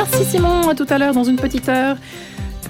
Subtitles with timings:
[0.00, 1.98] Merci Simon, à tout à l'heure dans une petite heure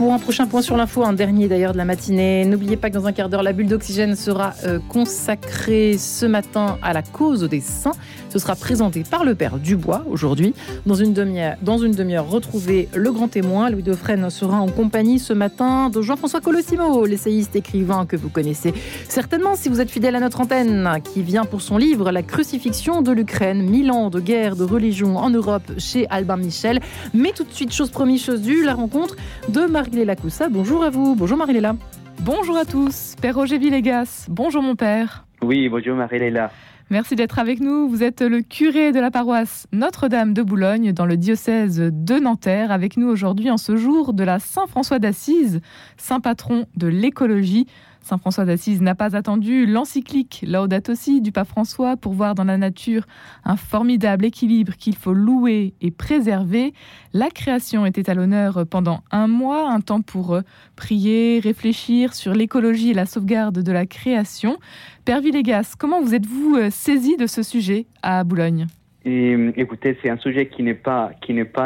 [0.00, 2.46] pour un prochain point sur l'info, un dernier d'ailleurs de la matinée.
[2.46, 6.79] N'oubliez pas que dans un quart d'heure, la bulle d'oxygène sera euh, consacrée ce matin
[6.80, 7.92] à la cause des saints.
[8.31, 10.54] Ce sera présenté par le père Dubois aujourd'hui.
[10.87, 13.69] Dans une demi-heure, dans une demi-heure, retrouvez le grand témoin.
[13.69, 18.73] Louis Dauphren sera en compagnie ce matin de Jean-François Colossimo, l'essayiste écrivain que vous connaissez
[19.06, 23.02] certainement si vous êtes fidèle à notre antenne, qui vient pour son livre La crucifixion
[23.02, 26.80] de l'Ukraine, mille ans de guerre de religion en Europe chez Albin Michel.
[27.12, 29.17] Mais tout de suite, chose promise, chose due, la rencontre
[29.51, 30.49] de Marie Marie-Léla Coussa.
[30.49, 31.17] Bonjour à vous.
[31.17, 31.75] Bonjour Marie-Léla.
[32.21, 33.17] Bonjour à tous.
[33.21, 34.27] Père Roger Villegas.
[34.29, 35.27] Bonjour mon père.
[35.43, 36.53] Oui, bonjour Marie-Léla.
[36.91, 37.89] Merci d'être avec nous.
[37.89, 42.71] Vous êtes le curé de la paroisse Notre-Dame de Boulogne dans le diocèse de Nanterre.
[42.71, 45.61] Avec nous aujourd'hui en ce jour de la Saint-François d'Assise,
[45.97, 47.67] saint patron de l'écologie.
[48.03, 52.45] Saint François d'Assise n'a pas attendu l'encyclique Laudato Si du pape François pour voir dans
[52.45, 53.07] la nature
[53.45, 56.73] un formidable équilibre qu'il faut louer et préserver.
[57.13, 60.41] La création était à l'honneur pendant un mois, un temps pour euh,
[60.77, 64.57] prier, réfléchir sur l'écologie et la sauvegarde de la création.
[65.05, 68.67] Père Villegas, comment vous êtes-vous euh, saisi de ce sujet à Boulogne?
[69.05, 71.11] Écoutez, c'est un sujet qui n'est pas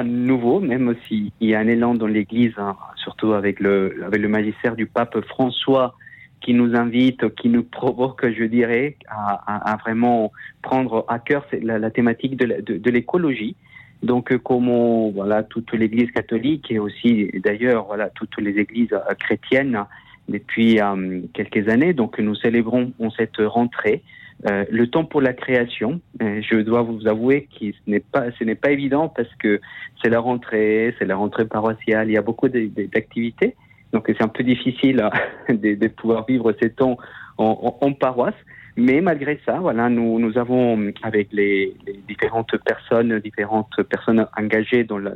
[0.05, 4.87] nouveau, même s'il y a un élan dans l'Église, hein, surtout avec le magistère du
[4.87, 5.97] pape François
[6.45, 10.31] qui nous invite, qui nous provoque, je dirais, à, vraiment
[10.63, 13.57] prendre à cœur la, thématique de l'écologie.
[14.05, 14.69] Donc, euh, comme
[15.15, 19.85] voilà, toute l'Église catholique et aussi d'ailleurs voilà, toutes les églises euh, chrétiennes
[20.29, 24.03] depuis euh, quelques années, donc nous célébrons en cette rentrée
[24.47, 26.01] le temps pour la création.
[26.21, 29.59] je dois vous avouer que ce n'est pas, ce n'est pas évident parce que
[30.03, 33.55] c'est la rentrée, c'est la rentrée paroissiale, il y a beaucoup d'activités.
[33.95, 35.11] Donc c'est un peu difficile hein,
[35.55, 36.99] de, pouvoir vivre ces temps
[37.39, 38.35] en, paroisse.
[38.77, 41.75] Mais malgré ça, voilà, nous, avons, avec les,
[42.09, 45.13] différentes personnes, différentes personnes engagées dans la,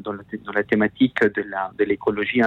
[0.63, 2.41] thématique de l'écologie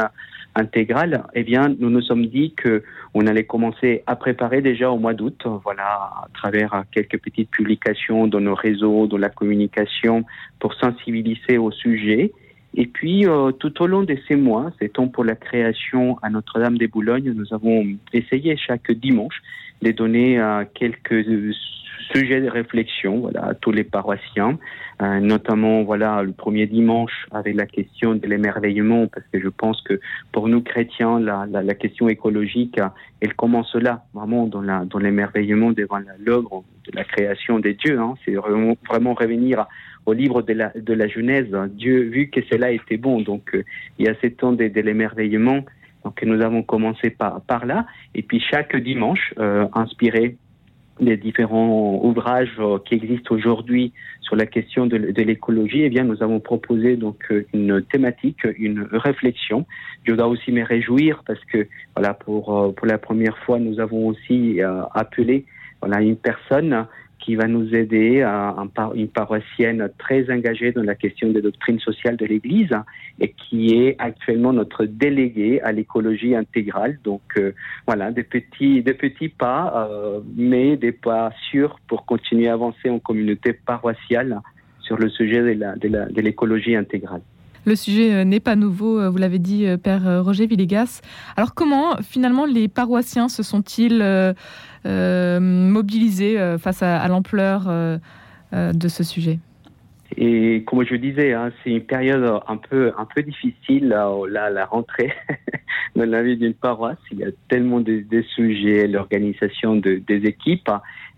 [0.56, 2.82] intégrale, eh bien, nous nous sommes dit que
[3.14, 8.28] on allait commencer à préparer déjà au mois d'août, voilà, à travers quelques petites publications
[8.28, 10.24] dans nos réseaux, dans la communication,
[10.60, 12.32] pour sensibiliser au sujet
[12.74, 16.30] et puis, euh, tout au long de ces mois, c'est temps pour la création à
[16.30, 19.42] Notre-Dame des Boulognes, nous avons essayé chaque dimanche
[19.82, 21.26] de donner euh, quelques
[22.14, 24.58] sujets de réflexion voilà, à tous les paroissiens,
[25.02, 29.82] euh, notamment voilà, le premier dimanche avec la question de l'émerveillement, parce que je pense
[29.82, 30.00] que
[30.32, 32.80] pour nous chrétiens, la, la, la question écologique,
[33.20, 38.00] elle commence là, vraiment dans, la, dans l'émerveillement devant l'œuvre de la création des dieux.
[38.00, 38.16] Hein.
[38.24, 39.66] C'est vraiment, vraiment revenir
[40.06, 41.56] au livre de la, de la Genèse.
[41.72, 43.64] Dieu, vu que cela était bon, donc euh,
[43.98, 45.64] il y a ces temps de, de l'émerveillement.
[46.04, 47.86] Donc nous avons commencé par, par là,
[48.16, 50.36] et puis chaque dimanche, euh, inspiré
[51.00, 56.04] des différents ouvrages euh, qui existent aujourd'hui sur la question de, de l'écologie, eh bien,
[56.04, 59.66] nous avons proposé donc euh, une thématique, une réflexion.
[60.06, 64.08] Je dois aussi me réjouir parce que voilà, pour pour la première fois, nous avons
[64.08, 64.60] aussi
[64.96, 65.46] appelé
[65.82, 66.88] voilà une personne
[67.22, 68.56] qui va nous aider, à,
[68.96, 72.76] une paroissienne très engagée dans la question des doctrines sociales de l'Église
[73.20, 77.00] et qui est actuellement notre déléguée à l'écologie intégrale.
[77.04, 77.54] Donc euh,
[77.88, 82.90] voilà, des petits, des petits pas, euh, mais des pas sûrs pour continuer à avancer
[82.90, 84.40] en communauté paroissiale
[84.82, 87.22] sur le sujet de l'écologie intégrale.
[87.66, 91.02] Le sujet euh, n'est pas nouveau, vous l'avez dit, Père Roger Villegas.
[91.38, 94.34] Alors comment finalement les paroissiens se sont-ils euh,
[94.86, 97.98] euh, face à, l'ampleur euh,
[98.52, 99.40] de ce sujet?
[100.18, 104.66] Et comme je disais, hein, c'est une période un peu un peu difficile là, la
[104.66, 105.14] rentrée
[105.96, 106.98] dans la vie d'une paroisse.
[107.12, 108.04] Il y a tellement de,
[108.36, 110.70] sujets, l'organisation de, des équipes,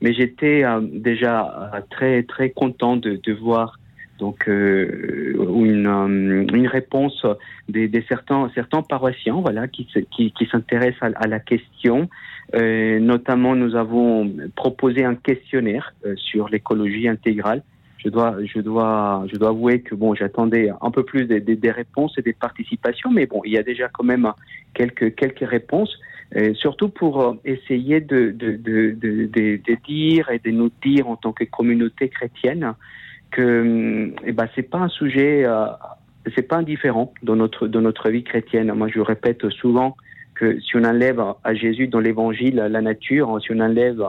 [0.02, 3.80] mais j'étais déjà très très content de voir
[4.20, 5.36] donc euh,
[5.66, 7.26] une, une réponse
[7.68, 12.10] des, des, certains certains paroissiens voilà qui qui, s'intéressent à, la question
[12.56, 17.64] euh, notamment, nous avons proposé un questionnaire euh, sur l'écologie intégrale.
[17.98, 21.56] Je dois, je dois, je dois avouer que bon, j'attendais un peu plus des, des,
[21.56, 24.30] des, réponses et des participations, mais bon, il y a déjà quand même
[24.74, 25.98] quelques quelques réponses,
[26.36, 31.16] euh, surtout pour essayer de de, de, de, de, dire et de nous dire en
[31.16, 32.74] tant que communauté chrétienne
[33.34, 35.66] que eh ben c'est pas un sujet, euh,
[36.36, 38.72] c'est pas indifférent dans notre dans notre vie chrétienne.
[38.74, 39.98] Moi, je répète souvent
[40.36, 44.02] que si on enlève à Jésus dans l'évangile la nature, si on enlève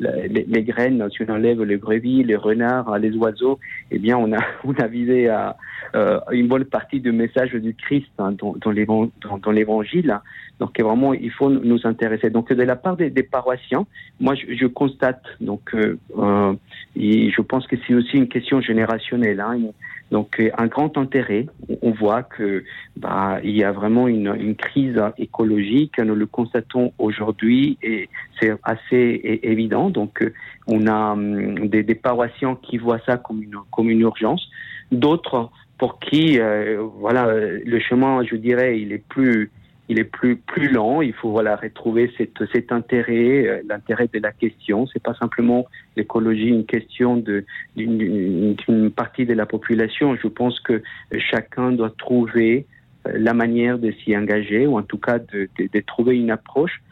[0.00, 3.58] les, graines, si on enlève les brebis, les renards, les oiseaux,
[3.90, 5.56] eh bien, on a, on a visé à
[6.32, 8.54] une bonne partie du message du Christ hein, dans,
[9.36, 10.20] dans l'évangile.
[10.60, 12.28] Donc vraiment, il faut nous intéresser.
[12.28, 13.86] Donc de la part des, paroissiens,
[14.20, 16.52] moi je, constate donc euh, euh,
[16.96, 19.40] et je pense que c'est aussi une question générationnelle.
[19.40, 19.58] Hein,
[20.10, 21.46] donc un grand intérêt.
[21.82, 22.64] On voit que
[22.96, 25.98] bah il y a vraiment une, une crise écologique.
[25.98, 28.08] Nous le constatons aujourd'hui et
[28.38, 29.88] c'est assez évident.
[29.90, 30.24] Donc
[30.66, 34.48] on a hum, des, paroissiens qui voient ça comme une comme une urgence.
[34.92, 39.50] D'autres pour qui euh, voilà le chemin, je dirais, il est plus
[39.88, 41.02] il est plus plus lent.
[41.02, 44.86] Il faut voilà retrouver cet cet intérêt, euh, l'intérêt de la question.
[44.86, 45.66] C'est pas simplement
[45.96, 47.22] l'écologie une question
[47.76, 50.16] d'une partie de la population.
[50.16, 50.82] Je pense que
[51.30, 52.66] chacun doit trouver
[53.06, 55.48] euh, la manière de s'y engager ou en tout cas de,
[55.86, 56.89] trouver une approche euh,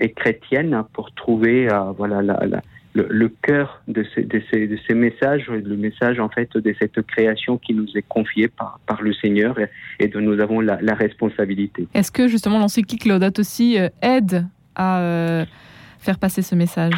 [0.00, 2.62] et chrétienne pour trouver euh, voilà la, la
[2.94, 7.00] le, cœur de ces, de, ces, de ces, messages, le message en fait de cette
[7.02, 9.56] création qui nous est confiée par, par le Seigneur
[9.98, 11.88] et, dont nous avons la, responsabilité.
[11.94, 15.46] Est-ce que justement l'encyclique Laudato aussi euh, aide à euh,
[15.98, 16.92] faire passer ce message?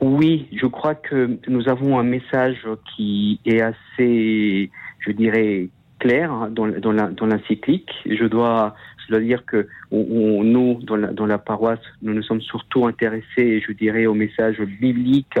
[0.00, 2.64] Oui, je crois que nous avons un message
[2.94, 4.70] qui est assez,
[5.00, 7.90] je dirais, clair dans, dans l'encyclique.
[8.06, 8.74] Je dois
[9.06, 13.62] je dois dire que nous, dans la, dans la, paroisse, nous nous sommes surtout intéressés,
[13.66, 15.38] je dirais, au message biblique.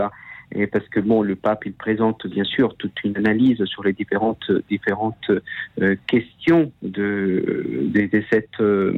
[0.54, 3.92] Et parce que bon, le pape, il présente bien sûr toute une analyse sur les
[3.92, 5.30] différentes différentes
[5.80, 8.92] euh, questions de, de, de cette euh,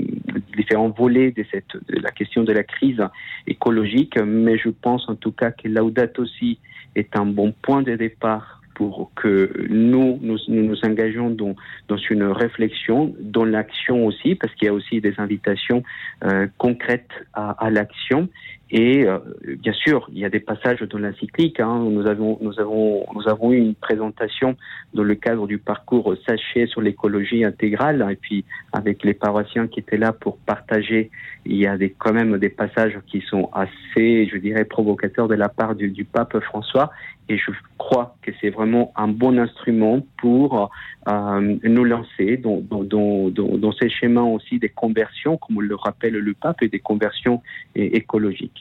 [0.55, 3.02] différents volets de cette de la question de la crise
[3.46, 4.19] écologique.
[4.19, 6.58] Mais je pense en tout cas que Laudato aussi
[6.94, 11.57] est un bon point de départ pour que nous, nous nous, engageons dans,
[11.89, 15.83] dans, une réflexion, dans l'action aussi, parce qu'il y a aussi des invitations
[16.25, 18.29] euh, concrètes à, à l'action.
[18.70, 19.19] Et euh,
[19.61, 21.59] bien sûr, il y a des passages dans l'encyclique.
[21.59, 24.56] Hein, nous avons nous avons nous avons eu une présentation
[24.93, 28.06] dans le cadre du parcours Sachet sur l'écologie intégrale.
[28.11, 31.11] Et puis avec les paroissiens qui étaient là pour partager,
[31.47, 35.35] il y a des, quand même des passages qui sont assez, je dirais, provocateurs de
[35.35, 36.91] la part du, du pape François.
[37.31, 40.70] Et je crois que c'est vraiment un bon instrument pour
[41.09, 46.15] euh, nous lancer dans, dans, dans, dans, ces schémas aussi des conversions, comme le rappelle
[46.15, 47.43] le pape, et des conversions
[47.75, 48.57] écologiques.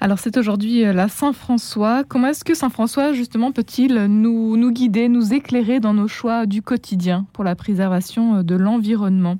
[0.00, 2.04] Alors c'est aujourd'hui euh, la Saint-François.
[2.04, 6.62] Comment est-ce que Saint-François justement peut-il nous, nous guider, nous éclairer dans nos choix du
[6.62, 9.38] quotidien pour la préservation euh, de l'environnement?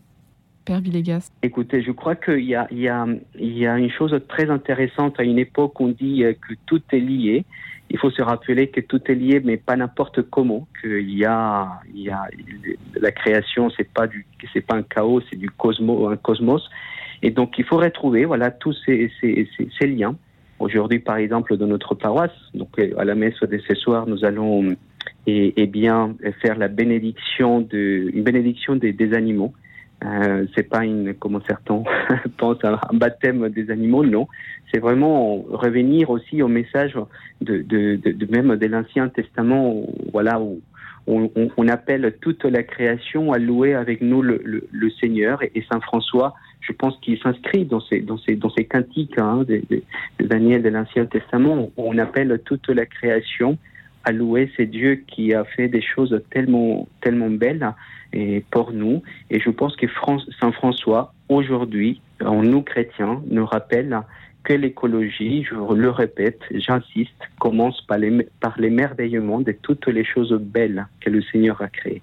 [0.65, 2.91] Père Villegas Écoutez, je crois qu'il y y,
[3.39, 5.19] y a une chose très intéressante.
[5.19, 7.47] À une époque, on dit que tout est lié
[7.91, 10.69] il faut se rappeler que tout est lié, mais pas n'importe comment.
[10.81, 11.81] Qu'il y y a
[13.01, 16.69] la création, c'est pas du, c'est pas un chaos, c'est du cosmos, un cosmos.
[17.23, 20.17] Et donc, il faut retrouver, voilà, tous ces, ces, liens.
[20.59, 24.77] Aujourd'hui, par exemple, dans notre paroisse, donc à la messe de ce soir, nous allons,
[25.27, 29.53] et bien, faire la bénédiction de, une bénédiction des, des animaux.
[30.05, 31.83] Euh, c'est pas une, comme certains
[32.37, 34.29] pensent, un baptême des animaux, non.
[34.73, 36.95] C'est vraiment revenir aussi au message
[37.41, 40.61] de, de, de, même de l'Ancien Testament, voilà, où
[41.09, 45.43] on, on, appelle toute la création à louer avec nous le, le, le Seigneur.
[45.43, 46.35] Et, Saint François,
[46.69, 48.19] je pense qu'il s'inscrit dans ces, dans
[48.71, 49.63] cantiques hein, de,
[50.21, 51.71] Daniel de l'Ancien Testament.
[51.77, 53.57] On appelle toute la création
[54.05, 56.87] à louer ce Dieu qui a fait des choses tellement,
[57.31, 57.75] belles
[58.13, 59.03] et pour nous.
[59.31, 59.87] Et je pense que
[60.41, 63.99] Saint François, aujourd'hui, en nous chrétiens, nous rappelle
[64.45, 67.99] que l'écologie, je le répète, j'insiste, commence par,
[68.41, 72.03] par l'émerveillement de toutes les choses belles que le Seigneur a créées.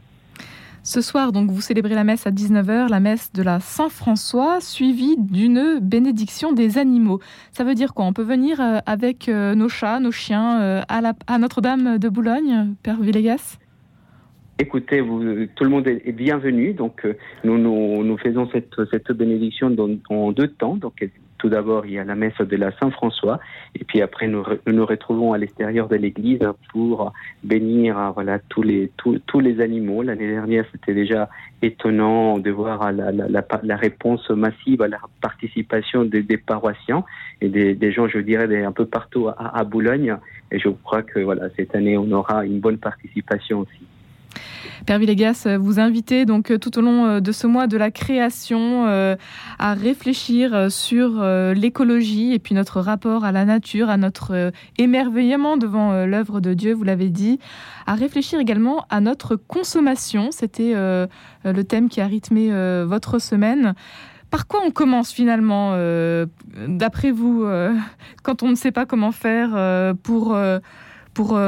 [0.87, 5.15] Ce soir, donc, vous célébrez la messe à 19h, la messe de la Saint-François, suivie
[5.17, 7.19] d'une bénédiction des animaux.
[7.53, 8.05] Ça veut dire quoi?
[8.05, 12.75] On peut venir euh, avec euh, nos chats, nos chiens euh, à, Notre-Dame de Boulogne,
[12.83, 13.57] Père Villegas?
[14.59, 15.03] Écoutez,
[15.55, 16.73] tout le monde est, bienvenu.
[16.73, 17.01] Donc,
[17.43, 19.75] nous, faisons cette, bénédiction
[20.09, 20.75] en deux temps.
[20.75, 21.03] Donc,
[21.37, 23.39] tout d'abord, il y a la messe de la Saint-François,
[23.79, 26.39] et puis après, nous nous, retrouvons à l'extérieur de l'église
[26.71, 27.13] pour
[27.43, 30.01] bénir voilà, tous, les, tous, tous les animaux.
[30.01, 31.29] L'année dernière, c'était déjà
[31.61, 37.03] étonnant de voir la, la, la, la, réponse massive à la participation des, des paroissiens
[37.41, 40.17] et des, des, gens, je dirais, un peu partout à, à Boulogne.
[40.51, 43.85] Et je crois que voilà, cette année, on aura une bonne participation aussi.
[44.85, 47.89] Père Villegas, vous invitez donc euh, tout au long euh, de ce mois de la
[47.89, 49.15] création euh,
[49.57, 51.23] à réfléchir sur
[51.55, 56.73] l'écologie et puis notre rapport à la nature, à notre émerveillement devant l'œuvre de Dieu,
[56.73, 57.39] vous l'avez dit,
[57.87, 60.29] à réfléchir également à notre consommation.
[60.31, 62.49] C'était le thème qui a rythmé
[62.85, 63.73] votre semaine.
[64.29, 65.71] Par quoi on commence finalement,
[66.67, 67.45] d'après vous,
[68.23, 70.37] quand on ne sait pas comment faire pour,
[71.13, 71.39] pour,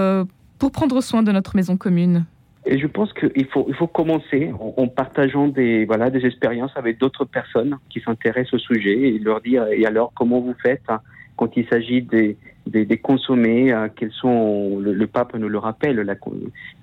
[0.59, 2.25] pour prendre soin de notre maison commune?
[2.67, 6.99] Et je pense qu'il faut, il faut commencer en, partageant des, voilà, des expériences avec
[6.99, 10.99] d'autres personnes qui s'intéressent au sujet et leur dire, et alors, comment vous faites hein,
[11.37, 16.17] quand il s'agit des, des, des consommer, hein, quels sont, le, pape nous le rappelle,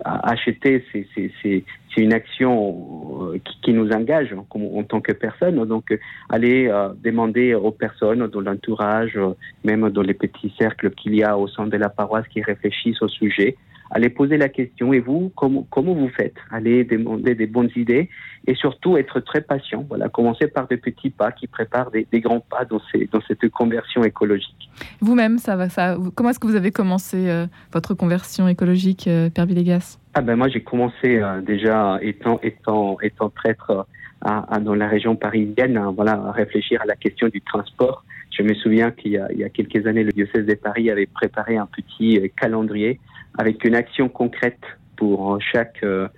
[0.05, 1.65] acheter, c'est
[1.97, 5.65] une action euh, qui, nous engage en, en, tant que personne.
[5.67, 5.97] Donc,
[6.31, 9.19] aller euh, demander aux personnes dans l'entourage,
[9.65, 13.03] même dans les petits cercles qu'il y a au sein de la paroisse qui réfléchissent
[13.03, 13.57] au sujet,
[13.91, 16.35] allez poser la question et vous, comment, comment vous faites?
[16.51, 18.09] Allez demander des bonnes idées
[18.47, 19.85] et surtout être très patient.
[19.89, 23.49] Voilà, commencer par des petits pas qui préparent des, grands pas dans, ces, dans cette
[23.51, 24.71] conversion écologique.
[25.01, 29.31] Vous-même, ça va, ça, comment est-ce que vous avez commencé euh, votre conversion écologique, euh,
[29.31, 29.99] Père Villegas?
[30.15, 33.87] Ah ben moi j'ai commencé euh, déjà étant étant étant prêtre
[34.21, 38.05] à, dans la région parisienne, hein, voilà, à réfléchir à la question du transport.
[38.31, 41.59] Je me souviens qu'il y, y a, quelques années, le diocèse de Paris avait préparé
[41.59, 43.01] un petit calendrier
[43.39, 44.61] avec une action concrète
[44.97, 46.09] pour chaque euh,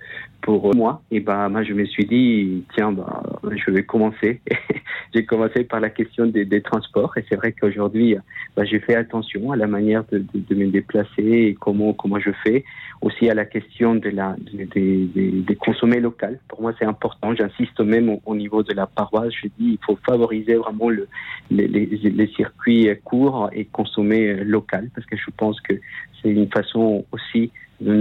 [0.47, 1.01] pour moi.
[1.11, 3.21] Et bah moi je me suis dit tiens bah
[3.53, 4.39] je vais commencer.
[5.13, 7.17] J'ai commencé par la question des, transports.
[7.17, 8.15] Et c'est vrai qu'aujourd'hui
[8.55, 12.19] bah, j'ai fait attention à la manière de, de, de, me déplacer et comment comment
[12.19, 12.63] je fais.
[13.01, 15.09] Aussi à la question de la des,
[15.47, 16.39] des, consommer local.
[16.47, 17.35] Pour moi c'est important.
[17.35, 19.33] J'insiste même au, niveau de la paroisse.
[19.41, 21.09] Je dis il faut favoriser vraiment le
[21.51, 24.89] les, les, les circuits courts et consommer local.
[24.95, 25.73] Parce que je pense que
[26.21, 27.51] c'est une façon aussi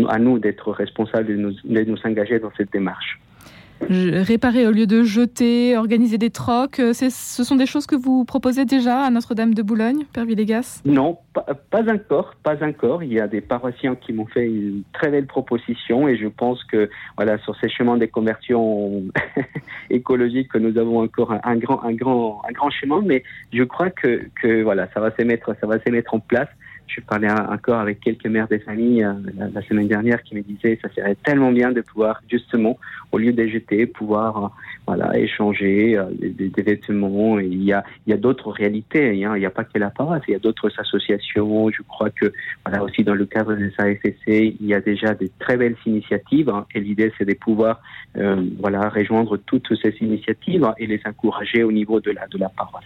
[0.08, 3.18] à nous d'être responsables de nous, de nous engager dans cette démarche.
[3.80, 8.24] Réparer au lieu de jeter, organiser des trocs, euh, ce sont des choses que vous
[8.24, 10.80] proposez déjà à Notre-Dame de Boulogne, Père Villegas?
[10.86, 13.02] Non, pas, pas, encore, pas encore.
[13.02, 16.64] Il y a des paroissiens qui m'ont fait une très belle proposition et je pense
[16.64, 19.02] que voilà sur ces chemins des conversions
[19.90, 23.62] écologiques que nous avons encore un, un, grand, un grand, un grand chemin, mais je
[23.62, 26.48] crois que, que voilà ça va se mettre, ça va se mettre en place
[26.86, 29.12] je parlais encore avec quelques mères des familles euh,
[29.54, 32.78] la, semaine dernière qui me disaient ça serait tellement bien de pouvoir justement
[33.12, 34.48] au lieu de jeter pouvoir euh,
[34.86, 39.36] voilà échanger euh, des, vêtements il y a il y a d'autres réalités hein.
[39.36, 42.32] il n'y a pas que la paroisse il y a d'autres associations je crois que
[42.64, 46.48] voilà aussi dans le cadre de SAFC il y a déjà des très belles initiatives
[46.50, 46.66] hein.
[46.74, 47.80] et l'idée c'est de pouvoir
[48.58, 52.84] voilà rejoindre toutes ces initiatives et les encourager au niveau de la de la paroisse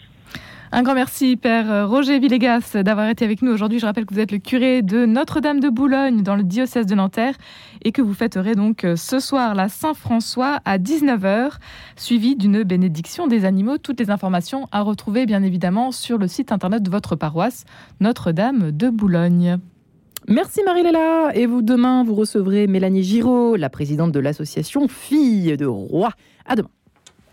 [0.73, 3.81] un grand merci, Père Roger Villegas, d'avoir été avec nous aujourd'hui.
[3.81, 6.95] Je rappelle que vous êtes le curé de Notre-Dame de Boulogne dans le diocèse de
[6.95, 7.35] Nanterre
[7.83, 11.55] et que vous fêterez donc euh, ce soir la Saint-François à 19h,
[11.97, 13.79] suivi d'une bénédiction des animaux.
[13.79, 17.65] Toutes les informations à retrouver bien évidemment sur le site internet de votre paroisse,
[17.99, 19.59] Notre-Dame de Boulogne.
[20.29, 21.33] Merci Marie-Léla.
[21.35, 26.11] Et vous, demain, vous recevrez Mélanie Giraud, la présidente de l'association Filles de Roi.
[26.47, 26.71] À demain.